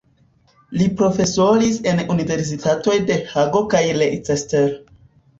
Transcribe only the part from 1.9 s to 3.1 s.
en universitatoj